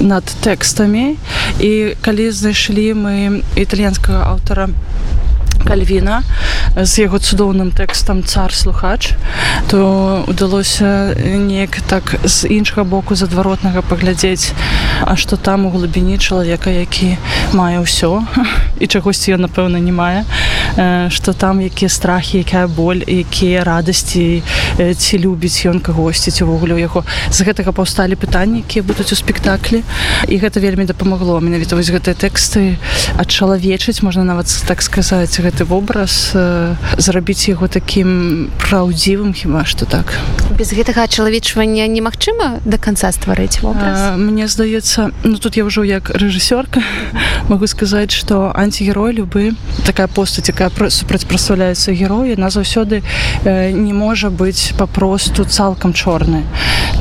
над 0.00 0.24
тэкстамі 0.40 1.20
і 1.60 1.92
калі 2.00 2.32
знайшлі 2.32 2.96
мы 2.96 3.44
італьянскага 3.60 4.32
аўтара, 4.32 4.72
кальвіна 5.62 6.22
з 6.76 7.06
яго 7.06 7.18
цудоўным 7.18 7.70
тэкстам 7.70 8.22
цар 8.22 8.54
слухач 8.54 9.14
то 9.68 10.24
удалося 10.26 11.14
неяк 11.18 11.80
так 11.86 12.16
з 12.24 12.48
іншага 12.48 12.84
боку 12.84 13.14
з 13.14 13.22
адваротнага 13.28 13.82
паглядзець 13.82 14.52
а 15.04 15.16
што 15.16 15.36
там 15.36 15.66
у 15.66 15.70
глыбіні 15.70 16.18
чалавека 16.18 16.70
які 16.70 17.16
мае 17.52 17.78
ўсё 17.84 18.24
і 18.82 18.86
чагосьці 18.86 19.36
ён 19.36 19.46
напэўна 19.46 19.78
не 19.78 19.92
мае 19.92 20.24
што 21.08 21.32
там 21.32 21.60
якія 21.60 21.88
страхі 21.88 22.40
якая 22.40 22.66
боль 22.66 23.04
якія 23.06 23.64
радасці 23.64 24.42
ці 24.96 25.18
любіць 25.18 25.68
ён 25.68 25.84
кагосьці 25.84 26.32
ці 26.32 26.48
ўвогуле 26.48 26.80
ў 26.80 26.88
яго. 26.88 27.04
З 27.28 27.44
гэтага 27.44 27.76
паўсталі 27.76 28.16
пытанні 28.16 28.64
якія 28.64 28.80
будуць 28.80 29.12
у 29.12 29.16
спектаклі 29.16 29.84
і 30.28 30.34
гэта 30.40 30.64
вельмі 30.64 30.88
дапамагло 30.88 31.36
менавіта 31.44 31.76
вось 31.76 31.92
гэтыя 31.92 32.16
тэксты 32.16 32.80
адчалавечыць 33.20 34.00
можна 34.00 34.24
нават 34.24 34.48
так 34.64 34.80
сказаць 34.80 35.36
гэта 35.36 35.51
гэты 35.52 35.64
вобраз 35.68 36.32
э, 36.34 36.74
зрабіць 36.96 37.48
яго 37.48 37.68
таким 37.68 38.48
праўдзівым 38.58 39.34
хіба 39.36 39.64
что 39.64 39.84
так 39.84 40.16
без 40.52 40.72
гэтага 40.72 41.08
чалавечвання 41.08 41.86
немагчыма 41.88 42.60
до 42.64 42.78
конца 42.78 43.12
стварыць 43.12 43.58
э, 43.62 44.16
мне 44.16 44.48
здаецца 44.48 45.10
ну 45.24 45.38
тут 45.38 45.56
я 45.56 45.64
ўжо 45.64 45.84
як 45.84 46.10
рэжысёрка 46.10 46.82
могу 47.48 47.66
сказаць 47.66 48.12
что 48.12 48.52
антигерой 48.54 49.12
любы 49.12 49.54
такая 49.86 50.06
постаць 50.06 50.48
якая 50.48 50.70
супрацьпрастаўляецца 50.70 51.92
героі 51.92 52.36
на 52.36 52.50
заўсёды 52.50 53.02
э, 53.44 53.70
не 53.72 53.92
можа 53.92 54.30
быць 54.30 54.72
папросту 54.76 55.44
цалкам 55.44 55.92
чорны 55.92 56.44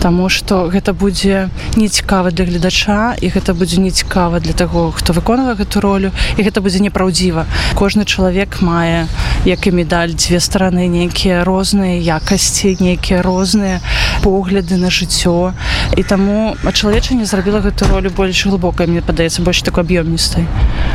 Таму 0.01 0.29
что 0.29 0.65
гэта 0.65 0.93
будзе 0.93 1.49
нецікава 1.75 2.31
для 2.31 2.45
гледача 2.45 3.13
і 3.21 3.29
гэта 3.29 3.53
будзе 3.53 3.77
нецікава 3.77 4.39
для 4.39 4.53
таго 4.53 4.89
хто 4.91 5.13
выконвае 5.13 5.53
гэту 5.53 5.81
ролю 5.81 6.11
і 6.37 6.41
гэта 6.41 6.61
будзе 6.61 6.81
непраўдзіва 6.81 7.45
кожны 7.77 8.05
чалавек 8.05 8.61
мае 8.61 9.05
як 9.45 9.67
і 9.67 9.71
медаль 9.77 10.17
дзве 10.17 10.39
стараны 10.39 10.87
нейкія 10.87 11.43
розныя 11.43 12.01
якасці 12.01 12.77
нейкія 12.81 13.21
розныя 13.41 13.81
погляды 14.21 14.77
на 14.77 14.93
жыццё. 14.93 15.53
І 15.97 16.03
таму 16.03 16.55
чалавечанне 16.61 17.25
зрабіла 17.25 17.59
гэту 17.65 17.89
ролю 17.89 18.13
больш 18.13 18.45
глыбокай 18.45 18.87
мне 18.87 19.01
падаецца 19.01 19.41
больш 19.41 19.65
такой 19.65 19.83
аб'ёмністай. 19.83 20.45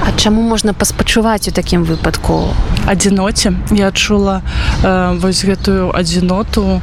А 0.06 0.14
чаму 0.14 0.42
можна 0.42 0.72
паспачуваць 0.72 1.48
у 1.48 1.52
такім 1.52 1.82
выпадку? 1.82 2.54
Адзіноце. 2.86 3.52
Я 3.74 3.88
адчула 3.90 4.42
э, 4.82 5.18
вось 5.18 5.42
гэтую 5.44 5.90
адзіноту 5.90 6.62
э, 6.62 6.80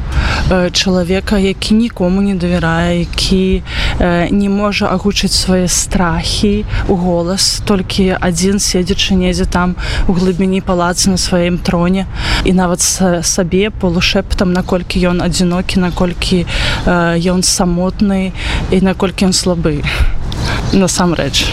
чалавека 0.49 1.37
які 1.37 1.73
нікому 1.75 2.21
не 2.21 2.35
давярае 2.35 2.99
які 2.99 3.63
э, 3.99 4.29
не 4.31 4.49
можа 4.49 4.87
агучыць 4.87 5.31
свае 5.31 5.67
страхі 5.67 6.65
у 6.87 6.95
голас 6.95 7.61
толькі 7.65 8.17
адзін 8.19 8.59
седзячы 8.59 9.15
недзе 9.15 9.45
там 9.45 9.75
у 10.07 10.13
глыбіні 10.13 10.61
палацы 10.61 11.09
на 11.09 11.17
сваім 11.17 11.57
троне. 11.57 12.05
І 12.43 12.53
нават 12.53 12.81
сабе 12.81 13.69
полушэптам 13.69 14.53
наколькі 14.53 14.99
ён 15.07 15.21
адзінокі 15.23 15.79
наколькі 15.79 16.45
ён 16.85 17.43
самотны 17.43 18.31
і 18.71 18.81
наколькі 18.81 19.25
ён 19.25 19.33
слабы 19.33 19.83
насамрэч 20.73 21.45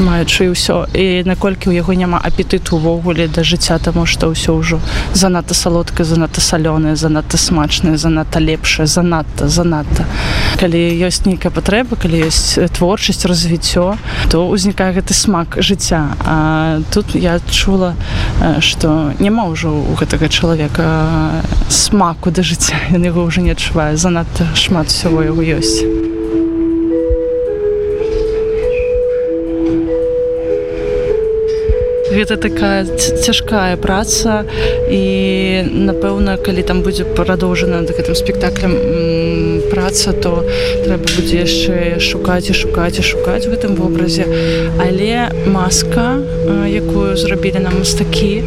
маючы 0.00 0.50
ўсё. 0.54 0.86
І 0.94 1.26
наколькі 1.26 1.70
ў 1.70 1.82
яго 1.82 1.94
няма 1.94 2.18
апетыту 2.22 2.78
увогуле 2.78 3.28
да 3.28 3.42
жыцця 3.42 3.78
таму 3.82 4.06
што 4.06 4.30
ўсё 4.30 4.58
ўжо 4.58 4.78
занадта 5.14 5.54
салодка 5.54 6.04
занадта 6.04 6.40
салёная 6.40 6.94
занадта 6.94 7.36
смачная 7.36 7.96
занадта 7.98 8.38
лепшая 8.38 8.86
занадта 8.86 9.48
занадта. 9.48 10.06
Калі 10.58 10.78
ёсць 11.02 11.26
нейкая 11.26 11.50
патрэба 11.50 11.96
калі 11.98 12.30
ёсць 12.30 12.58
творчасць 12.78 13.26
развіццё 13.26 13.98
то 14.30 14.46
ўзнікае 14.46 14.94
гэты 14.98 15.14
смак 15.14 15.58
жыцця. 15.58 16.14
А 16.24 16.80
тут 16.94 17.14
я 17.14 17.38
адчула 17.42 17.94
што 18.60 19.14
няма 19.18 19.50
ўжо 19.50 19.74
у 19.74 19.94
гэтага 19.98 20.28
чалавека 20.28 21.42
смаку 21.68 22.30
да 22.30 22.42
жыцця. 22.42 22.78
Ён 22.94 23.02
яго 23.02 23.26
ўжо 23.26 23.42
не 23.42 23.52
адчувае. 23.52 23.96
Занадта 23.96 24.46
шмат 24.54 24.88
усяго 24.94 25.22
яго 25.26 25.42
ёсць 25.42 26.07
гэта 32.18 32.36
такая 32.36 32.82
цяжкая 32.98 33.78
праца 33.78 34.42
і 34.90 35.02
напэўна 35.70 36.34
калі 36.42 36.66
там 36.66 36.82
будзе 36.82 37.06
прадоўжана 37.06 37.86
да 37.86 37.94
гэтым 37.94 38.18
спектаклем 38.18 38.74
праца 39.70 40.12
то 40.12 40.42
трэба 40.82 41.06
будзе 41.14 41.44
яшчэ 41.46 42.02
шукаць 42.02 42.50
і 42.50 42.58
шукаць 42.58 42.98
і 42.98 43.06
шукаць 43.06 43.46
у 43.46 43.54
гэтым 43.54 43.78
вобразе. 43.78 44.26
Але 44.82 45.30
маска 45.46 46.18
якую 46.66 47.14
зрабілі 47.14 47.62
нам 47.62 47.78
мастакі 47.78 48.42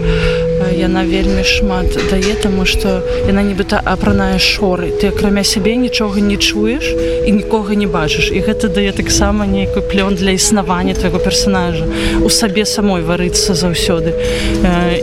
яна 0.81 1.05
вельмі 1.05 1.43
шмат 1.45 1.93
дае 2.09 2.33
таму 2.41 2.65
што 2.65 3.01
яна 3.27 3.45
нібыта 3.45 3.77
апраная 3.77 4.39
шоры. 4.41 4.91
Ты 4.97 5.13
акрамя 5.13 5.43
сябе 5.43 5.75
нічога 5.75 6.21
не 6.21 6.37
чуеш 6.37 6.89
і 7.27 7.31
нікога 7.31 7.77
не 7.77 7.87
бачыш. 7.87 8.31
І 8.33 8.41
гэта 8.41 8.69
дае 8.73 8.91
таксама 8.91 9.45
нейкую 9.45 9.85
плён 9.85 10.15
для 10.17 10.31
існавання 10.31 10.93
твайго 10.93 11.19
персонажа 11.19 11.85
у 12.23 12.29
сабе 12.29 12.65
самой 12.65 13.01
варыцца 13.01 13.53
заўсёды. 13.53 14.13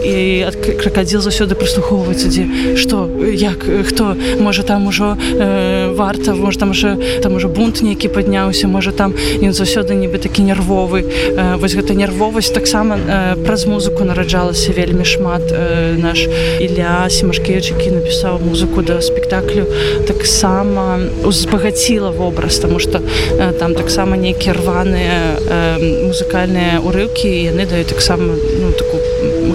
І 0.03 0.45
ад 0.49 0.57
кракадзіл 0.59 1.23
заўсёды 1.23 1.55
прыслухоўваецца 1.55 2.27
дзе 2.29 2.45
што 2.77 3.07
як 3.31 3.63
хто? 3.87 4.17
Можа 4.41 4.63
там 4.63 4.87
ужо 4.87 5.17
э, 5.17 5.93
варта 5.95 6.35
можа 6.35 6.59
там 6.59 6.71
уже 6.71 6.97
там 7.23 7.35
уже 7.37 7.49
бунт 7.49 7.83
нейкі 7.83 8.09
падняўся 8.09 8.69
можа 8.69 8.93
там 8.93 9.15
ён 9.43 9.53
заўсёды 9.53 9.95
нібы 9.95 10.19
такі 10.19 10.43
нервовы 10.43 11.05
э, 11.05 11.57
вось 11.57 11.75
гэта 11.75 11.95
нервовасць 11.95 12.51
таксама 12.51 12.99
э, 12.99 13.37
праз 13.45 13.67
музыку 13.67 14.05
нараджалася 14.05 14.73
вельмі 14.73 15.05
шмат 15.05 15.43
э, 15.53 15.68
наш 15.99 16.27
Ілля 16.61 17.11
семашкевич 17.11 17.71
які 17.71 17.91
напісаў 17.91 18.41
музыку 18.41 18.83
да 18.83 19.01
спектаклю 19.01 19.67
таксама 20.07 21.01
узбагаціла 21.25 22.11
вобраз 22.11 22.59
тому 22.59 22.79
что 22.79 23.01
э, 23.39 23.53
там 23.53 23.75
таксама 23.75 24.17
нейкія 24.17 24.55
рваныя 24.55 25.39
э, 25.39 26.07
музыкальныя 26.07 26.81
урыўкі 26.81 27.29
яны 27.29 27.67
даюць 27.67 27.89
таксама 27.89 28.35
ну 28.35 28.73
такую 28.73 29.03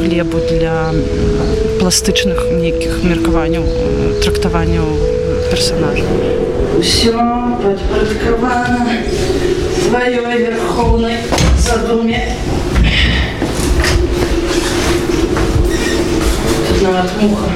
глебу 0.03 0.37
для 0.51 0.93
пластычных 1.79 2.51
нейкіх 2.51 3.03
меркаванняў 3.03 3.63
трактаванняў 4.23 4.87
персонажа 5.51 6.03
все 6.81 7.13
подпорядковано 7.63 8.87
твоей 9.87 10.37
верховной 10.37 11.17
задуме 11.57 12.35
тут 16.83 16.93
надо 16.93 17.09
муха. 17.21 17.49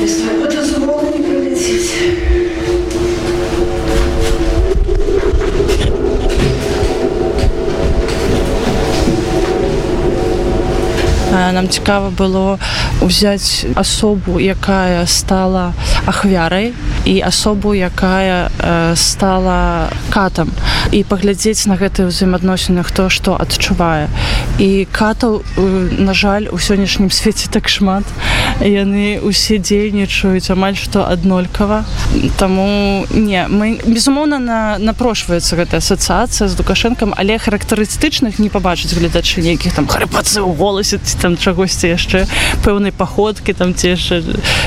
Без 0.00 0.16
твоего 0.16 0.46
дозвола 0.46 1.02
не 1.02 1.22
пролететь 1.22 1.94
нам 11.52 11.68
цікава 11.68 12.10
было 12.10 12.58
взять 13.00 13.66
асобу 13.74 14.38
якая 14.38 15.06
стала 15.06 15.72
ахвярай 16.06 16.74
і 17.08 17.24
асобу 17.24 17.72
якая 17.72 18.52
э, 18.60 18.96
стала 18.96 19.88
катам. 20.12 20.52
І 20.92 21.04
паглядзець 21.08 21.64
на 21.64 21.80
гэтыя 21.80 22.12
ўзаемаадносіны 22.12 22.84
хто 22.84 23.08
што 23.08 23.32
адчувае. 23.40 24.12
І 24.60 24.84
катаў 24.92 25.40
э, 25.40 25.64
на 25.96 26.12
жаль 26.12 26.52
у 26.52 26.60
сённяшнім 26.60 27.08
свеце 27.08 27.48
так 27.48 27.72
шмат 27.72 28.04
яны 28.60 29.20
усе 29.22 29.58
дзейнічаюць 29.58 30.50
амаль 30.50 30.74
што 30.76 31.06
аднолькава. 31.06 31.84
Таму 32.38 33.06
не 33.10 33.46
мы 33.48 33.78
безумоўна 33.86 34.38
на 34.38 34.58
напрошваецца 34.78 35.56
гэтая 35.56 35.78
асацыяцыя 35.78 36.48
з 36.48 36.58
лукашэнкам 36.58 37.14
але 37.16 37.38
характарыстычных 37.38 38.38
не 38.38 38.50
пабачыць 38.50 38.94
гледачы 38.94 39.42
нейкіх 39.42 39.78
там 39.78 39.86
харпацы 39.86 40.42
ў 40.42 40.50
голасе 40.58 40.98
там 41.22 41.38
чагосьці 41.38 41.94
яшчэ 41.94 42.26
пэўнай 42.66 42.90
паходкі 42.90 43.54
там 43.54 43.74
ці 43.74 43.94
яшчэ 43.94 44.22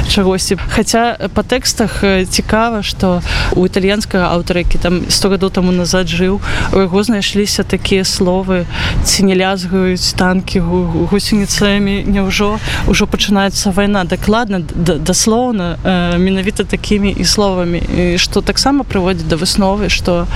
чагосьці. 0.08 0.56
Хаця 0.72 1.18
па 1.36 1.44
тэкстах 1.44 2.04
цікава 2.32 2.84
што 2.84 3.22
у 3.56 3.66
італьянскага 3.68 4.32
аўтара 4.32 4.64
які 4.64 4.80
там 4.80 5.04
100 5.10 5.36
гадоў 5.36 5.52
таму 5.52 5.72
назад 5.76 6.08
жыў 6.08 6.40
у 6.72 6.80
яго 6.80 7.04
знайшліся 7.04 7.64
такія 7.68 8.08
словы 8.08 8.64
ці 9.04 9.28
не 9.28 9.36
лязгаюць 9.36 10.16
танкі 10.16 10.64
гусеніцамі 11.12 12.08
няўжо? 12.08 12.56
Ўжо 12.88 13.04
пачынаецца 13.06 13.72
вайна 13.72 13.81
дакладна 13.88 14.60
даслоўна 14.60 15.78
да 15.84 16.18
менавіта 16.18 16.64
такімі 16.64 17.16
і 17.18 17.26
словамі 17.26 17.82
што 18.18 18.42
таксама 18.42 18.84
прыводзіць 18.84 19.28
да 19.28 19.36
высновы 19.36 19.90
што 19.90 20.28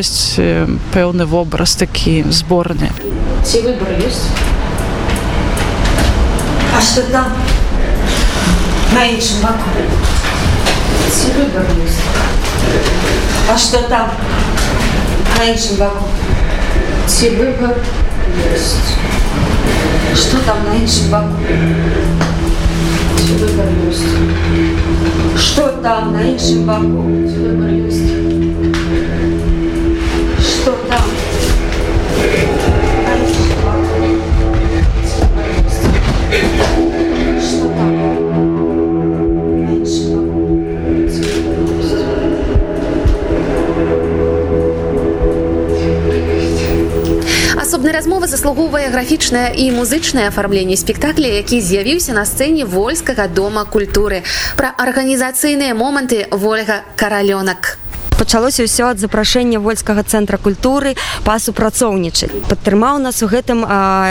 ёсць 0.00 0.36
пэўны 0.94 1.24
вобраз 1.24 1.76
такі 1.76 2.24
зборны 2.30 2.90
ці 3.44 3.60
выбор 3.60 3.88
ёсць 4.06 4.26
А 6.80 6.82
что 6.82 7.02
там? 7.02 7.26
На 8.94 9.04
іншым 9.04 9.42
баку. 9.42 9.68
ці 11.12 11.26
выбор 11.36 11.64
ёсць 11.84 12.00
А 13.52 13.58
что 13.58 13.82
там? 13.88 14.08
На 15.38 15.44
іншым 15.44 15.76
баку. 15.76 16.08
ці 17.06 17.30
выбор 17.30 17.74
ёсць 18.54 18.96
Что 20.16 20.38
там 20.46 20.64
на 20.68 20.74
іншым 20.76 21.10
баку? 21.10 22.29
Ці 23.30 23.36
выбор 23.38 23.68
ёсць 23.88 24.06
Что 25.38 25.68
там 25.82 26.12
на 26.12 26.22
іншым 26.22 26.66
баку? 26.66 27.04
ці 27.30 27.36
выбор 27.38 27.70
ёсць 27.86 28.19
размовы 48.20 48.36
заслугоўвае 48.36 48.88
графічнае 48.92 49.56
і 49.56 49.70
музычнае 49.72 50.28
афармленне 50.28 50.76
спектакля 50.76 51.40
які 51.40 51.60
з'явіўся 51.64 52.12
на 52.12 52.28
сцэне 52.28 52.68
вольскага 52.68 53.28
дома 53.32 53.64
культуры. 53.64 54.24
Пра 54.60 54.76
арганізацыйныя 54.76 55.72
моманты 55.72 56.28
ольга 56.28 56.84
каралёнак 57.00 57.79
пачалося 58.20 58.68
ўсё 58.68 58.92
ад 58.92 59.00
запрашэння 59.00 59.64
вольскага 59.64 60.04
цэнтра 60.04 60.36
культуры 60.36 60.92
па 61.24 61.40
супрацоўнічаць 61.40 62.44
падтрымаў 62.50 62.98
нас 63.00 63.22
у 63.22 63.28
гэтым 63.30 63.62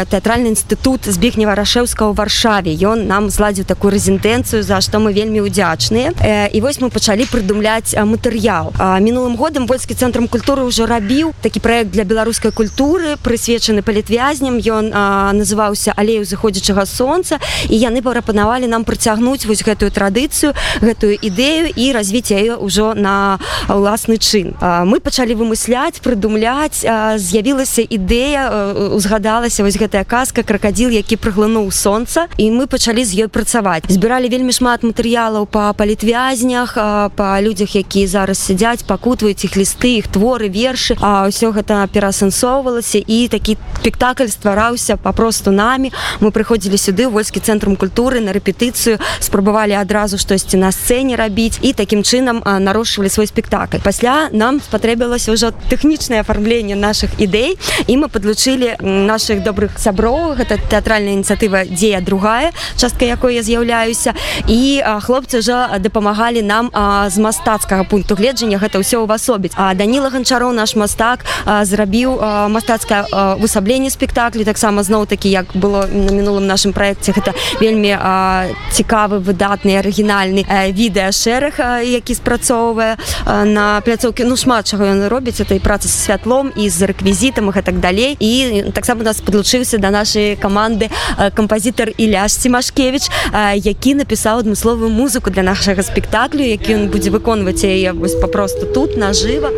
тэатральны 0.09 0.55
інстытут 0.55 1.05
збегнева 1.05 1.53
рашэўска 1.53 2.07
ў 2.07 2.13
варшаве. 2.15 2.71
Ён 2.73 3.05
нам 3.05 3.29
зладзіў 3.29 3.67
такую 3.67 3.91
рэзідэнцыю 3.93 4.63
за 4.63 4.79
што 4.79 5.03
мы 5.03 5.11
вельмі 5.11 5.43
ўдзячныя. 5.43 6.49
І 6.49 6.57
вось 6.63 6.79
мы 6.79 6.89
пачалі 6.89 7.27
прыдумляць 7.27 7.93
матэрыял. 7.93 8.71
Мінулым 9.03 9.35
годам 9.35 9.67
вольскі 9.67 9.93
цэнтрам 9.93 10.31
культуры 10.31 10.63
ўжо 10.63 10.87
рабіў 10.87 11.35
такі 11.43 11.59
праект 11.59 11.91
для 11.91 12.07
беларускай 12.07 12.55
культуры 12.55 13.19
прысвечаны 13.19 13.83
палітвязням. 13.83 14.57
Ён 14.63 14.89
называўся 15.35 15.91
алею 15.99 16.23
заходзячага 16.23 16.87
сонца 16.87 17.43
і 17.67 17.75
яны 17.75 18.01
прапанавалі 18.01 18.71
нам 18.71 18.87
прыцягнуць 18.87 19.45
вось 19.45 19.61
гэтую 19.67 19.91
традыцыю 19.91 20.55
гэтую 20.79 21.19
ідэю 21.19 21.75
і 21.75 21.91
развіць 21.91 22.31
яе 22.31 22.55
ўжо 22.55 22.95
на 22.95 23.39
ўлас 23.67 23.98
класны 23.99 24.17
чын. 24.17 24.55
Мы 24.61 24.99
пачалі 24.99 25.35
вымысляць 25.35 25.99
прыдумляць 25.99 26.85
з'явілася 27.19 27.83
ідэя 27.83 28.95
узгадалася 28.95 29.63
вось 29.63 29.75
гэтая 29.75 30.03
казка 30.07 30.43
кракадзіл 30.43 30.89
які 30.89 31.19
прыглынуў 31.19 31.71
сонца 31.71 32.27
і 32.37 32.51
мы 32.51 32.67
пачалі 32.67 33.03
з 33.03 33.27
ёй 33.27 33.27
працаваць. 33.27 33.83
Збіралі 33.91 34.29
вельмі 34.31 34.55
шмат 34.55 34.83
матэрыялаў 34.83 35.47
па 35.51 35.73
палітвязнях 35.73 36.75
па 37.15 37.41
людзях 37.41 37.75
якія 37.75 38.07
зараз 38.07 38.39
сядзяць 38.39 38.87
пакутваюць 38.87 39.43
іх 39.43 39.57
лісты 39.57 39.99
іх 39.99 40.07
творы 40.07 40.47
вершы. 40.47 40.95
А 41.01 41.27
ўсё 41.27 41.51
гэта 41.51 41.83
пераасэнсоўвалася 41.91 43.03
і 43.03 43.27
такі 43.27 43.57
спектакль 43.79 44.31
ствараўся 44.31 44.95
папросту 44.95 45.51
намі. 45.51 45.91
Мы 46.23 46.31
прыходзілі 46.31 46.79
сюды 46.79 47.11
вольскі 47.11 47.43
цэнтрам 47.43 47.75
культуры 47.75 48.23
на 48.23 48.31
рэпетыцыю 48.31 48.99
спрабавалі 49.19 49.75
адразу 49.75 50.17
штосьці 50.17 50.55
на 50.57 50.71
сцэне 50.71 51.19
рабіць 51.19 51.59
і 51.61 51.73
такім 51.73 52.03
чынам 52.03 52.39
нарошвалі 52.45 53.09
свой 53.09 53.27
спектакль 53.27 53.83
пасля 53.89 54.29
нам 54.29 54.61
спатрэбілася 54.61 55.33
ўжо 55.33 55.49
тэхнічнае 55.73 56.21
афармленне 56.21 56.77
наших 56.77 57.17
ідэй 57.17 57.57
і 57.89 57.93
мы 57.97 58.05
падлучылі 58.05 58.77
наших 58.85 59.41
добрых 59.41 59.81
сяброў. 59.81 60.37
Гэта 60.37 60.61
тэатральная 60.69 61.17
ініцыятыва 61.17 61.65
дзея 61.65 61.97
другая 62.05 62.53
частка 62.77 63.09
якой 63.09 63.33
я 63.33 63.41
з'яўляюся. 63.41 64.13
І 64.45 64.85
хлопцы 65.01 65.41
ўжо 65.41 65.81
дапамагалі 65.81 66.45
нам 66.45 66.69
а, 66.69 67.09
з 67.09 67.17
мастацкага 67.17 67.81
пункту 67.89 68.13
гледжання. 68.13 68.61
Гэта 68.61 68.77
ўсё 68.77 69.01
увасобіць 69.09 69.57
а 69.57 69.73
даніла 69.73 70.13
ганчароў 70.13 70.53
наш 70.53 70.77
мастак 70.77 71.25
зрабіў 71.49 72.21
мастацкае 72.53 73.09
высабленне 73.41 73.89
спектаклі 73.89 74.45
таксама 74.45 74.85
зноў 74.85 75.09
такі 75.09 75.33
як 75.33 75.49
было 75.57 75.89
на 75.89 76.13
мінулым 76.13 76.45
нашым 76.45 76.77
праекце 76.77 77.09
гэта 77.09 77.33
вельмі 77.57 77.97
а, 77.97 78.45
цікавы 78.69 79.17
выдатны 79.17 79.81
арыгінальны 79.81 80.45
відэа 80.77 81.09
шэраг 81.09 81.81
які 81.81 82.13
спрацоўвае 82.13 83.01
на 83.25 83.78
пляцоўкі 83.81 84.23
ну 84.25 84.35
шмат 84.35 84.67
чаго 84.69 84.85
ён 84.85 85.07
робіць 85.07 85.39
этой 85.41 85.59
працы 85.59 85.87
са 85.87 85.97
святлом 85.97 86.51
і 86.55 86.69
з 86.69 86.89
рэквізітам 86.91 87.49
і 87.49 87.61
так 87.61 87.79
далей 87.79 88.17
і 88.19 88.71
таксама 88.73 89.03
нас 89.03 89.21
падлучыўся 89.21 89.77
да 89.77 89.89
нашай 89.89 90.35
каманды 90.35 90.89
кампазітар 91.35 91.93
Іляш 91.97 92.33
Семашкевич 92.33 93.09
які 93.55 93.95
напісаў 93.95 94.43
адмысловую 94.43 94.89
музыку 94.89 95.29
для 95.29 95.43
нашага 95.43 95.83
спектаклю 95.83 96.43
які 96.43 96.75
ён 96.75 96.83
будзе 96.89 97.09
выконваць 97.09 97.63
яе 97.63 97.93
вось 97.93 98.15
папросту 98.15 98.65
тут 98.65 98.97
нажыва 98.97 99.51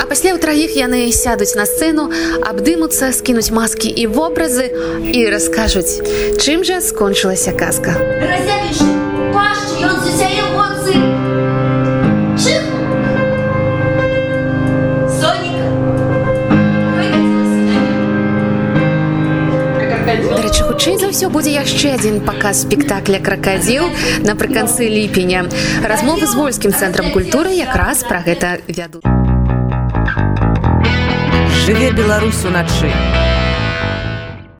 А 0.00 0.04
пасля 0.04 0.36
ў 0.36 0.38
траіх 0.38 0.76
яны 0.76 1.10
сядуць 1.10 1.56
на 1.58 1.64
сцэну, 1.66 2.06
абдымуцца, 2.44 3.10
скінуць 3.16 3.50
маскі 3.50 3.88
і 3.88 4.06
вобразы 4.06 4.68
і 5.12 5.26
раскажуць, 5.32 6.04
чым 6.38 6.62
жа 6.68 6.80
скончылася 6.84 7.56
казка. 7.56 7.96
Разявіш 8.20 8.84
пашчу, 9.32 9.88
ён 9.88 9.96
засяе 10.04 10.42
эмоцыі. 10.44 11.15
Ўсё 21.16 21.32
будзе 21.32 21.56
яшчэ 21.56 21.96
адзін 21.96 22.20
паказ 22.28 22.60
спектакля 22.68 23.16
кракадзіл 23.24 23.88
напрыканцы 24.28 24.84
ліпеня. 24.84 25.48
Размовы 25.80 26.28
з 26.28 26.36
вольскім 26.36 26.76
цэнтрам 26.76 27.08
культуры 27.16 27.56
якраз 27.56 28.04
пра 28.04 28.20
гэта 28.20 28.60
вядуць. 28.68 29.00
Жыве 31.64 31.88
Беларусь 31.96 32.44
уначы. 32.44 32.92